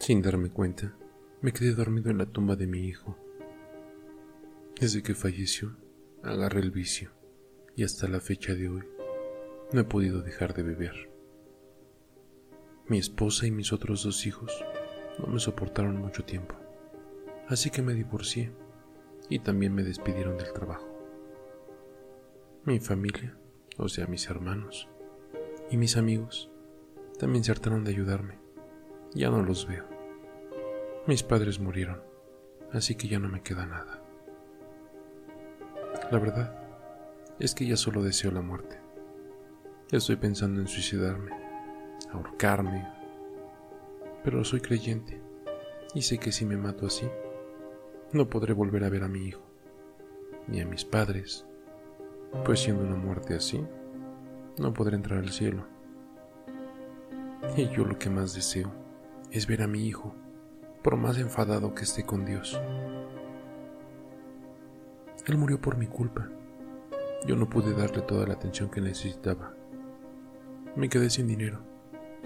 [0.00, 0.94] Sin darme cuenta,
[1.42, 3.18] me quedé dormido en la tumba de mi hijo.
[4.80, 5.76] Desde que falleció,
[6.22, 7.10] agarré el vicio
[7.76, 8.82] y hasta la fecha de hoy
[9.74, 11.10] no he podido dejar de beber.
[12.88, 14.50] Mi esposa y mis otros dos hijos
[15.18, 16.54] no me soportaron mucho tiempo,
[17.46, 18.52] así que me divorcié
[19.28, 20.88] y también me despidieron del trabajo.
[22.64, 23.36] Mi familia,
[23.76, 24.88] o sea, mis hermanos
[25.70, 26.50] y mis amigos,
[27.18, 28.39] también se hartaron de ayudarme.
[29.12, 29.84] Ya no los veo.
[31.06, 32.00] Mis padres murieron,
[32.72, 34.00] así que ya no me queda nada.
[36.12, 36.56] La verdad
[37.40, 38.78] es que ya solo deseo la muerte.
[39.90, 41.32] Estoy pensando en suicidarme,
[42.12, 42.86] ahorcarme,
[44.22, 45.20] pero soy creyente
[45.92, 47.08] y sé que si me mato así,
[48.12, 49.42] no podré volver a ver a mi hijo,
[50.46, 51.46] ni a mis padres,
[52.44, 53.60] pues siendo una muerte así,
[54.58, 55.66] no podré entrar al cielo.
[57.56, 58.70] Y yo lo que más deseo
[59.32, 60.14] es ver a mi hijo,
[60.82, 62.60] por más enfadado que esté con Dios.
[65.26, 66.28] Él murió por mi culpa.
[67.26, 69.54] Yo no pude darle toda la atención que necesitaba.
[70.74, 71.60] Me quedé sin dinero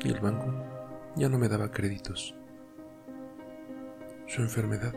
[0.02, 0.46] y el banco
[1.16, 2.34] ya no me daba créditos.
[4.26, 4.94] Su enfermedad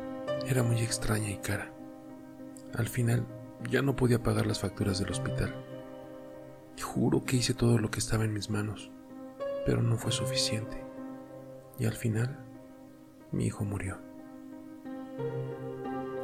[0.48, 1.74] era muy extraña y cara.
[2.76, 3.26] Al final
[3.70, 5.54] ya no podía pagar las facturas del hospital.
[6.82, 8.92] Juro que hice todo lo que estaba en mis manos,
[9.66, 10.87] pero no fue suficiente.
[11.80, 12.38] Y al final,
[13.31, 14.00] mi hijo murió.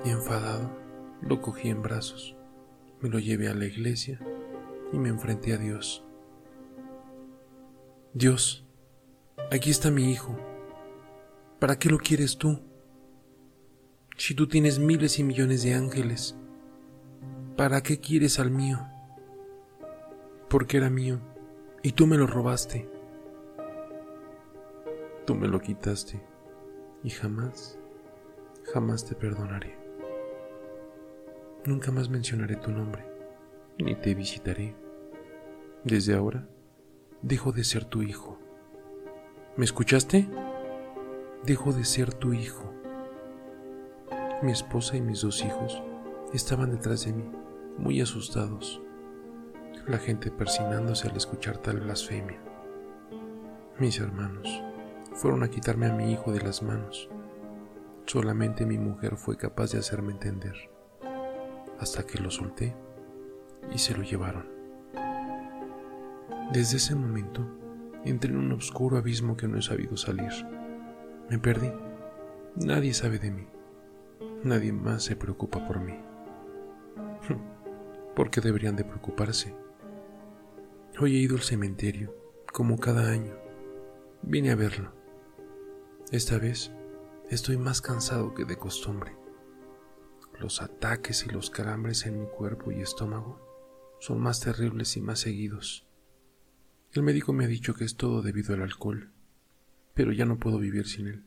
[0.05, 0.69] Y enfadado,
[1.21, 2.35] lo cogí en brazos,
[3.01, 4.19] me lo llevé a la iglesia
[4.91, 6.03] y me enfrenté a Dios.
[8.13, 8.65] Dios,
[9.51, 10.37] aquí está mi hijo.
[11.59, 12.59] ¿Para qué lo quieres tú?
[14.17, 16.35] Si tú tienes miles y millones de ángeles,
[17.57, 18.85] ¿para qué quieres al mío?
[20.49, 21.19] Porque era mío
[21.81, 22.92] y tú me lo robaste.
[25.25, 26.21] Tú me lo quitaste
[27.01, 27.79] y jamás,
[28.73, 29.77] jamás te perdonaré.
[31.63, 33.05] Nunca más mencionaré tu nombre,
[33.77, 34.75] ni te visitaré.
[35.85, 36.45] Desde ahora,
[37.21, 38.37] dejo de ser tu hijo.
[39.55, 40.27] ¿Me escuchaste?
[41.45, 42.73] Dejo de ser tu hijo.
[44.41, 45.81] Mi esposa y mis dos hijos
[46.33, 47.31] estaban detrás de mí,
[47.77, 48.81] muy asustados.
[49.87, 52.41] La gente persinándose al escuchar tal blasfemia.
[53.79, 54.61] Mis hermanos
[55.13, 57.09] fueron a quitarme a mi hijo de las manos.
[58.05, 60.55] Solamente mi mujer fue capaz de hacerme entender,
[61.79, 62.75] hasta que lo solté
[63.73, 64.45] y se lo llevaron.
[66.51, 67.47] Desde ese momento
[68.03, 70.31] entré en un oscuro abismo que no he sabido salir.
[71.29, 71.71] Me perdí.
[72.55, 73.47] Nadie sabe de mí.
[74.43, 75.97] Nadie más se preocupa por mí.
[78.15, 79.55] ¿Por qué deberían de preocuparse?
[80.99, 82.13] Hoy he ido al cementerio,
[82.51, 83.33] como cada año.
[84.21, 85.02] Vine a verlo.
[86.13, 86.71] Esta vez
[87.31, 89.15] estoy más cansado que de costumbre.
[90.39, 93.41] Los ataques y los calambres en mi cuerpo y estómago
[93.99, 95.87] son más terribles y más seguidos.
[96.91, 99.11] El médico me ha dicho que es todo debido al alcohol,
[99.95, 101.25] pero ya no puedo vivir sin él.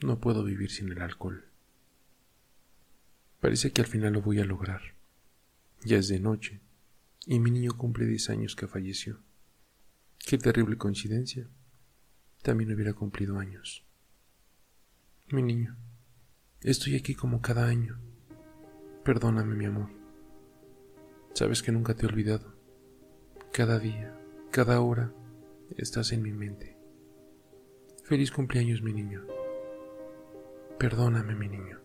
[0.00, 1.44] No puedo vivir sin el alcohol.
[3.38, 4.94] Parece que al final lo voy a lograr.
[5.82, 6.62] Ya es de noche
[7.26, 9.20] y mi niño cumple 10 años que falleció.
[10.20, 11.50] Qué terrible coincidencia.
[12.44, 13.86] También hubiera cumplido años.
[15.30, 15.78] Mi niño,
[16.60, 17.98] estoy aquí como cada año.
[19.02, 19.88] Perdóname, mi amor.
[21.32, 22.54] Sabes que nunca te he olvidado.
[23.50, 24.14] Cada día,
[24.50, 25.10] cada hora,
[25.78, 26.76] estás en mi mente.
[28.02, 29.24] Feliz cumpleaños, mi niño.
[30.78, 31.80] Perdóname, mi niño.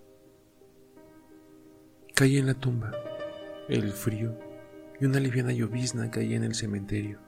[2.15, 2.91] Caí en la tumba,
[3.69, 4.37] el frío
[4.99, 7.21] y una liviana llovizna caía en el cementerio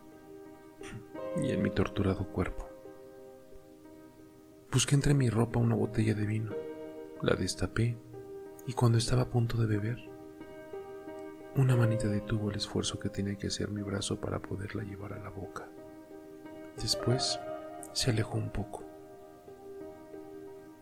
[1.41, 2.70] y en mi torturado cuerpo.
[4.71, 6.53] Busqué entre mi ropa una botella de vino,
[7.21, 7.97] la destapé
[8.65, 9.97] y cuando estaba a punto de beber,
[11.57, 15.19] una manita detuvo el esfuerzo que tenía que hacer mi brazo para poderla llevar a
[15.19, 15.67] la boca.
[16.81, 17.37] Después
[17.91, 18.85] se alejó un poco.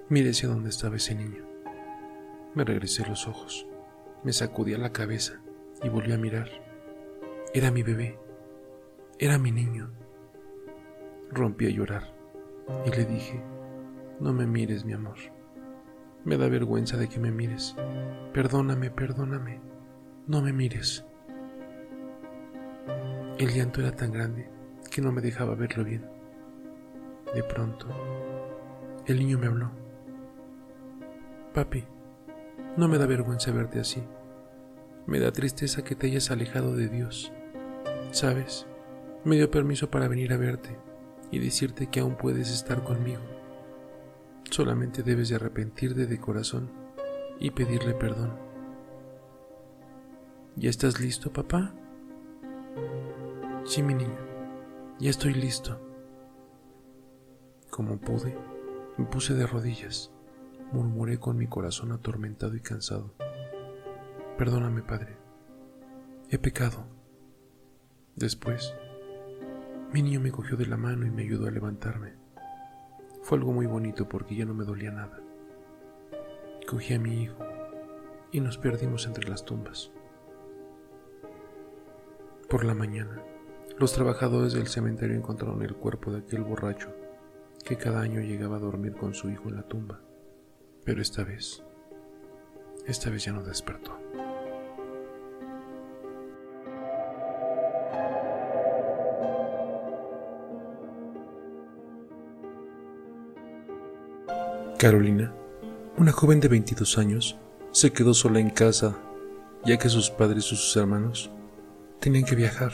[0.09, 1.43] Miré hacia dónde estaba ese niño.
[2.53, 3.65] Me regresé los ojos.
[4.23, 5.41] Me sacudía la cabeza
[5.81, 6.49] y volví a mirar.
[7.55, 8.19] Era mi bebé.
[9.17, 9.89] Era mi niño.
[11.31, 12.13] Rompí a llorar
[12.85, 13.41] y le dije,
[14.19, 15.17] no me mires, mi amor.
[16.25, 17.75] Me da vergüenza de que me mires.
[18.33, 19.61] Perdóname, perdóname.
[20.27, 21.05] No me mires.
[23.37, 24.49] El llanto era tan grande
[24.91, 26.05] que no me dejaba verlo bien.
[27.33, 27.87] De pronto,
[29.05, 29.71] el niño me habló.
[31.53, 31.85] Papi,
[32.75, 34.03] no me da vergüenza verte así.
[35.07, 37.31] Me da tristeza que te hayas alejado de Dios.
[38.11, 38.67] ¿Sabes?
[39.23, 40.77] Me dio permiso para venir a verte
[41.31, 43.38] y decirte que aún puedes estar conmigo.
[44.49, 46.69] Solamente debes de arrepentirte de corazón
[47.39, 48.33] y pedirle perdón.
[50.55, 51.73] ¿Ya estás listo, papá?
[53.65, 54.17] Sí, mi niño,
[54.99, 55.79] ya estoy listo.
[57.69, 58.35] Como pude,
[58.97, 60.11] me puse de rodillas,
[60.73, 63.13] murmuré con mi corazón atormentado y cansado.
[64.37, 65.17] Perdóname, Padre,
[66.29, 66.85] he pecado.
[68.15, 68.73] Después,
[69.93, 72.15] mi niño me cogió de la mano y me ayudó a levantarme.
[73.21, 75.19] Fue algo muy bonito porque ya no me dolía nada.
[76.67, 77.37] Cogí a mi hijo
[78.31, 79.91] y nos perdimos entre las tumbas.
[82.49, 83.21] Por la mañana,
[83.77, 86.93] los trabajadores del cementerio encontraron el cuerpo de aquel borracho
[87.63, 90.01] que cada año llegaba a dormir con su hijo en la tumba.
[90.83, 91.63] Pero esta vez,
[92.87, 93.99] esta vez ya no despertó.
[104.79, 105.33] Carolina,
[105.97, 107.37] una joven de 22 años,
[107.73, 108.97] se quedó sola en casa
[109.65, 111.29] ya que sus padres y sus hermanos
[111.99, 112.71] tenían que viajar.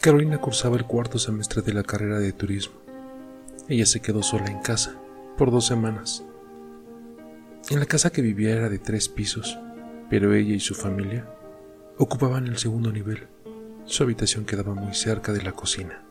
[0.00, 2.76] Carolina cursaba el cuarto semestre de la carrera de turismo.
[3.68, 4.94] Ella se quedó sola en casa
[5.36, 6.24] por dos semanas.
[7.68, 9.58] En la casa que vivía era de tres pisos,
[10.08, 11.28] pero ella y su familia
[11.98, 13.26] ocupaban el segundo nivel.
[13.86, 16.04] Su habitación quedaba muy cerca de la cocina.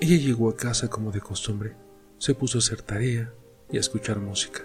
[0.00, 1.74] Ella llegó a casa como de costumbre,
[2.18, 3.32] se puso a hacer tarea
[3.72, 4.64] y a escuchar música.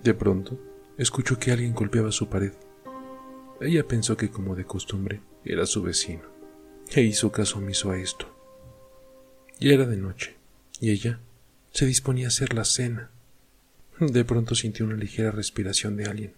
[0.00, 0.60] De pronto,
[0.96, 2.52] escuchó que alguien golpeaba su pared.
[3.60, 6.22] Ella pensó que como de costumbre era su vecino,
[6.94, 8.32] e hizo caso omiso a esto.
[9.58, 10.36] Ya era de noche,
[10.80, 11.18] y ella
[11.72, 13.10] se disponía a hacer la cena.
[13.98, 16.34] De pronto sintió una ligera respiración de alguien,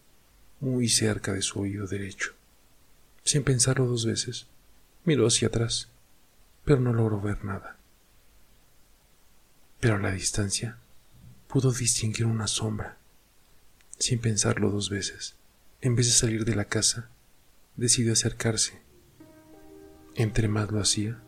[0.60, 2.32] muy cerca de su oído derecho.
[3.24, 4.46] Sin pensarlo dos veces,
[5.04, 5.90] miró hacia atrás
[6.68, 7.78] pero no logró ver nada.
[9.80, 10.76] Pero a la distancia
[11.46, 12.98] pudo distinguir una sombra.
[13.98, 15.36] Sin pensarlo dos veces,
[15.80, 17.08] en vez de salir de la casa,
[17.76, 18.82] decidió acercarse.
[20.14, 21.18] Entre más lo hacía,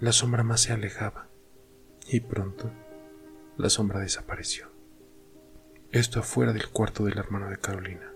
[0.00, 1.28] la sombra más se alejaba,
[2.08, 2.68] y pronto
[3.58, 4.68] la sombra desapareció.
[5.92, 8.10] Esto afuera del cuarto del hermano de Carolina.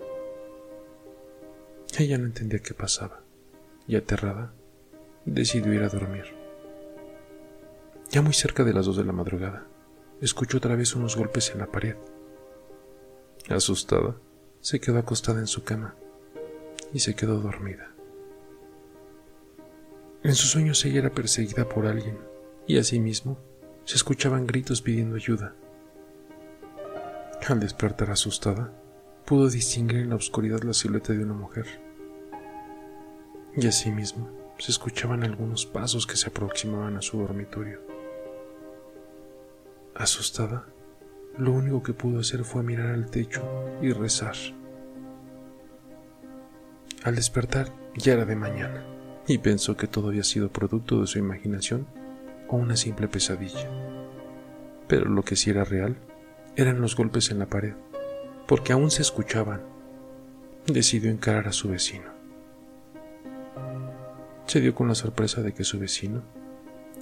[1.96, 3.23] Ella no entendía qué pasaba,
[3.87, 4.53] y aterrada,
[5.25, 6.40] decidió ir a dormir.
[8.11, 9.69] Ya muy cerca de las dos de la madrugada,
[10.21, 11.95] escuchó otra vez unos golpes en la pared.
[13.49, 14.17] Asustada,
[14.61, 15.95] se quedó acostada en su cama
[16.93, 17.95] y se quedó dormida.
[20.25, 22.19] En sus sueños ella era perseguida por alguien
[22.67, 23.39] y asimismo
[23.85, 25.55] se escuchaban gritos pidiendo ayuda.
[27.49, 28.73] Al despertar asustada,
[29.25, 31.67] pudo distinguir en la oscuridad la silueta de una mujer.
[33.56, 34.29] Y asimismo
[34.59, 38.00] se escuchaban algunos pasos que se aproximaban a su dormitorio.
[40.00, 40.64] Asustada,
[41.37, 43.43] lo único que pudo hacer fue mirar al techo
[43.82, 44.35] y rezar.
[47.05, 48.82] Al despertar ya era de mañana
[49.27, 51.86] y pensó que todo había sido producto de su imaginación
[52.48, 53.69] o una simple pesadilla.
[54.89, 55.98] Pero lo que sí era real
[56.56, 57.75] eran los golpes en la pared,
[58.48, 59.60] porque aún se escuchaban.
[60.67, 62.10] Decidió encarar a su vecino.
[64.46, 66.22] Se dio con la sorpresa de que su vecino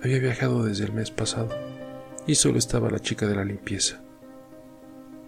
[0.03, 1.68] había viajado desde el mes pasado
[2.29, 4.03] y solo estaba la chica de la limpieza.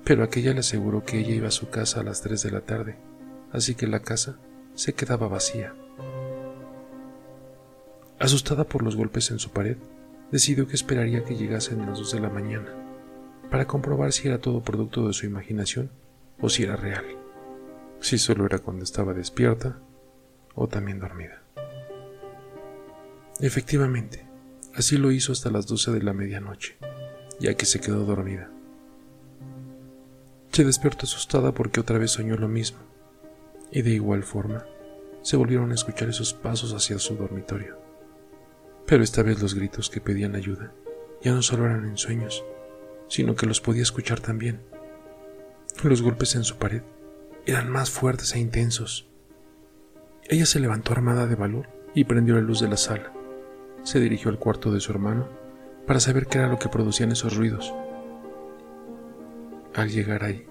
[0.05, 2.61] Pero aquella le aseguró que ella iba a su casa a las 3 de la
[2.61, 2.99] tarde,
[3.53, 4.39] así que la casa
[4.75, 5.75] se quedaba vacía.
[8.19, 9.79] Asustada por los golpes en su pared,
[10.31, 12.69] decidió que esperaría que llegasen las 2 de la mañana,
[13.51, 15.91] para comprobar si era todo producto de su imaginación
[16.39, 17.07] o si era real,
[18.01, 19.79] si solo era cuando estaba despierta
[20.55, 21.43] o también dormida.
[23.41, 24.30] Efectivamente,
[24.75, 26.77] así lo hizo hasta las 12 de la medianoche
[27.41, 28.51] ya que se quedó dormida.
[30.53, 32.79] Se despertó asustada porque otra vez soñó lo mismo,
[33.73, 34.67] y de igual forma
[35.23, 37.79] se volvieron a escuchar esos pasos hacia su dormitorio.
[38.87, 40.73] Pero esta vez los gritos que pedían ayuda
[41.23, 42.45] ya no solo eran en sueños,
[43.09, 44.61] sino que los podía escuchar también.
[45.83, 46.83] Los golpes en su pared
[47.47, 49.09] eran más fuertes e intensos.
[50.29, 53.13] Ella se levantó armada de valor y prendió la luz de la sala.
[53.83, 55.27] Se dirigió al cuarto de su hermano
[55.87, 57.75] para saber qué era lo que producían esos ruidos.
[59.75, 60.47] Al llegar ahí,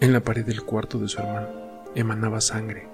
[0.00, 1.48] en la pared del cuarto de su hermano,
[1.94, 2.88] emanaba sangre.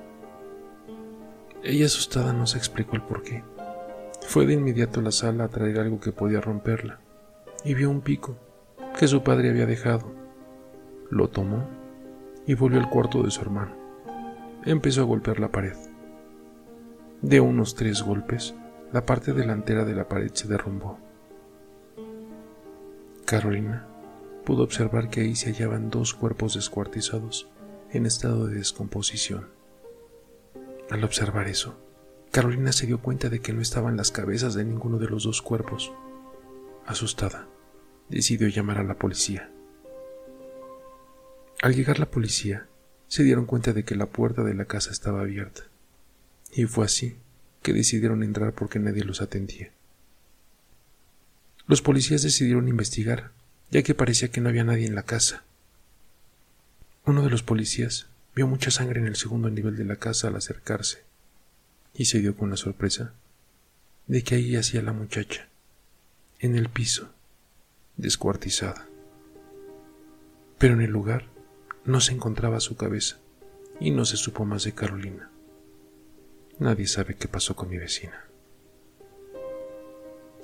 [1.63, 3.43] Ella asustada no se explicó el por qué.
[4.27, 7.01] Fue de inmediato a la sala a traer algo que podía romperla
[7.65, 8.37] y vio un pico
[8.99, 10.13] que su padre había dejado.
[11.11, 11.67] Lo tomó
[12.47, 13.75] y volvió al cuarto de su hermano.
[14.65, 15.77] Empezó a golpear la pared.
[17.23, 18.55] De unos tres golpes,
[18.93, 20.99] la parte delantera de la pared se derrumbó
[23.29, 23.87] Carolina
[24.47, 27.51] pudo observar que ahí se hallaban dos cuerpos descuartizados
[27.93, 29.51] en estado de descomposición.
[30.89, 31.79] Al observar eso,
[32.33, 35.43] Carolina se dio cuenta de que no estaban las cabezas de ninguno de los dos
[35.43, 35.93] cuerpos.
[36.87, 37.47] Asustada,
[38.09, 39.51] decidió llamar a la policía.
[41.61, 42.67] Al llegar la policía,
[43.09, 45.65] se dieron cuenta de que la puerta de la casa estaba abierta,
[46.51, 47.19] y fue así
[47.63, 49.71] que decidieron entrar porque nadie los atendía.
[51.67, 53.31] Los policías decidieron investigar,
[53.71, 55.45] ya que parecía que no había nadie en la casa.
[57.05, 60.37] Uno de los policías vio mucha sangre en el segundo nivel de la casa al
[60.37, 61.03] acercarse,
[61.95, 63.13] y se dio con la sorpresa
[64.07, 65.49] de que ahí yacía la muchacha,
[66.39, 67.11] en el piso,
[67.97, 68.87] descuartizada.
[70.57, 71.27] Pero en el lugar
[71.85, 73.19] no se encontraba su cabeza,
[73.81, 75.31] y no se supo más de Carolina.
[76.59, 78.25] Nadie sabe qué pasó con mi vecina.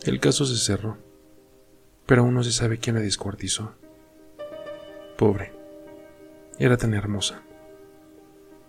[0.04, 0.97] El caso se cerró,
[2.06, 3.75] pero aún no se sabe quién la descuartizó.
[5.18, 5.52] Pobre,
[6.59, 7.42] era tan hermosa.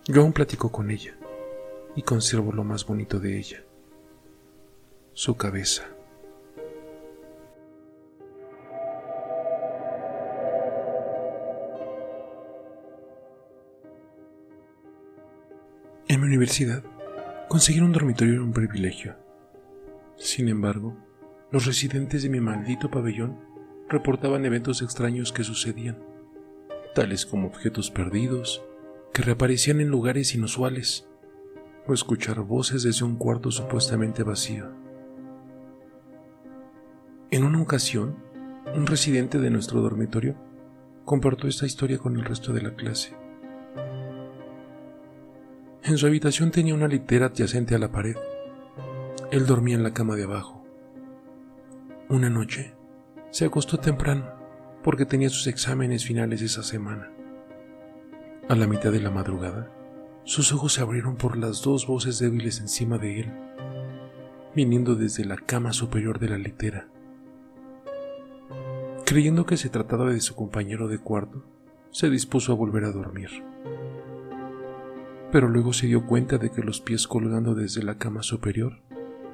[0.06, 1.16] Yo aún platico con ella
[1.94, 3.62] y conservo lo más bonito de ella,
[5.12, 5.84] su cabeza.
[16.08, 16.82] En mi universidad,
[17.48, 19.16] conseguir un dormitorio era un privilegio.
[20.16, 20.96] Sin embargo,
[21.50, 23.38] los residentes de mi maldito pabellón
[23.88, 26.02] reportaban eventos extraños que sucedían,
[26.94, 28.64] tales como objetos perdidos,
[29.12, 31.08] que reaparecían en lugares inusuales,
[31.86, 34.72] o escuchar voces desde un cuarto supuestamente vacío.
[37.30, 38.16] En una ocasión,
[38.74, 40.36] un residente de nuestro dormitorio
[41.04, 43.14] compartió esta historia con el resto de la clase.
[45.86, 48.16] En su habitación tenía una litera adyacente a la pared.
[49.30, 50.66] Él dormía en la cama de abajo.
[52.08, 52.74] Una noche,
[53.30, 54.26] se acostó temprano
[54.82, 57.12] porque tenía sus exámenes finales esa semana.
[58.48, 59.70] A la mitad de la madrugada,
[60.24, 63.32] sus ojos se abrieron por las dos voces débiles encima de él,
[64.56, 66.88] viniendo desde la cama superior de la litera.
[69.04, 71.44] Creyendo que se trataba de su compañero de cuarto,
[71.92, 73.30] se dispuso a volver a dormir
[75.36, 78.80] pero luego se dio cuenta de que los pies colgando desde la cama superior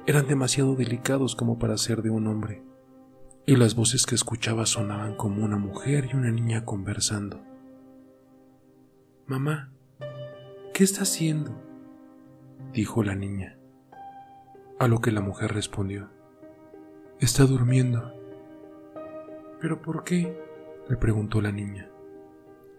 [0.05, 2.61] eran demasiado delicados como para ser de un hombre,
[3.45, 7.41] y las voces que escuchaba sonaban como una mujer y una niña conversando.
[9.27, 9.71] Mamá,
[10.73, 11.57] ¿qué está haciendo?
[12.73, 13.57] dijo la niña,
[14.79, 16.09] a lo que la mujer respondió,
[17.21, 18.11] Está durmiendo.
[19.61, 20.37] ¿Pero por qué?
[20.89, 21.89] le preguntó la niña,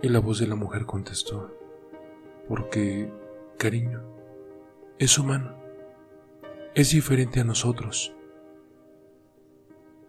[0.03, 1.64] y la voz de la mujer contestó,
[2.49, 3.11] porque,
[3.59, 4.03] cariño,
[4.99, 5.57] es humano,
[6.75, 8.15] es diferente a nosotros.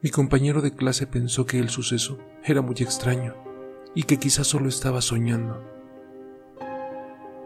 [0.01, 3.35] Mi compañero de clase pensó que el suceso era muy extraño
[3.95, 5.63] y que quizás solo estaba soñando.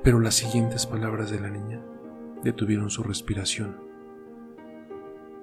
[0.03, 1.81] Pero las siguientes palabras de la niña
[2.43, 3.77] detuvieron su respiración.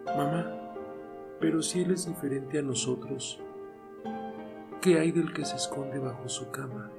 [0.07, 0.75] Mamá,
[1.41, 3.41] pero si él es diferente a nosotros,
[4.81, 6.91] ¿qué hay del que se esconde bajo su cama?